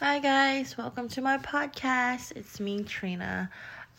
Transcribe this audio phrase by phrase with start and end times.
[0.00, 0.78] Hi, guys.
[0.78, 2.32] Welcome to my podcast.
[2.34, 3.50] It's me, Trina.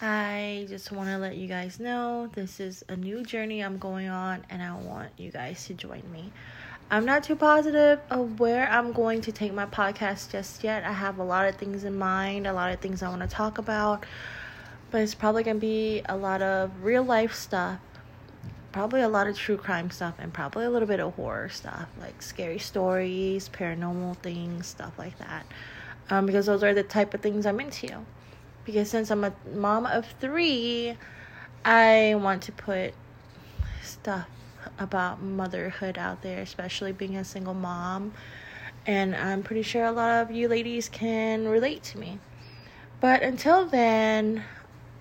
[0.02, 4.10] I just want to let you guys know this is a new journey I'm going
[4.10, 6.32] on, and I want you guys to join me.
[6.90, 10.84] I'm not too positive of where I'm going to take my podcast just yet.
[10.86, 13.28] I have a lot of things in mind, a lot of things I want to
[13.28, 14.04] talk about,
[14.90, 17.80] but it's probably going to be a lot of real life stuff
[18.72, 21.90] probably a lot of true crime stuff and probably a little bit of horror stuff
[22.00, 25.46] like scary stories paranormal things stuff like that
[26.12, 28.06] um, because those are the type of things I'm into.
[28.66, 30.96] Because since I'm a mom of three,
[31.66, 32.94] I want to put
[33.82, 34.28] stuff
[34.78, 38.14] about motherhood out there, especially being a single mom.
[38.86, 42.20] And I'm pretty sure a lot of you ladies can relate to me.
[43.00, 44.44] But until then,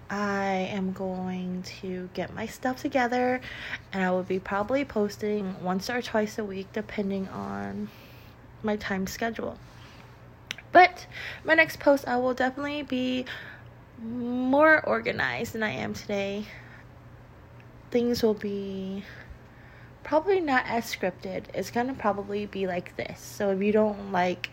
[0.09, 3.41] I am going to get my stuff together
[3.93, 7.89] and I will be probably posting once or twice a week depending on
[8.63, 9.59] my time schedule.
[10.73, 11.07] But
[11.45, 13.25] my next post, I will definitely be
[14.03, 16.47] more organized than I am today.
[17.91, 19.05] Things will be
[20.05, 21.45] probably not as scripted.
[21.55, 23.21] It's gonna probably be like this.
[23.21, 24.51] So if you don't like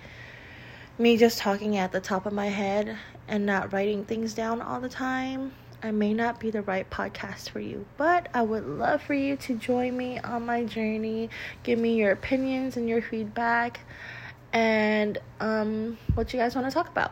[0.98, 4.82] me just talking at the top of my head and not writing things down all
[4.82, 9.04] the time, I may not be the right podcast for you, but I would love
[9.04, 11.30] for you to join me on my journey.
[11.62, 13.82] Give me your opinions and your feedback
[14.54, 17.12] and um, what you guys want to talk about.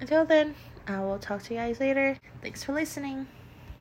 [0.00, 0.54] Until then,
[0.86, 2.18] I will talk to you guys later.
[2.42, 3.26] Thanks for listening.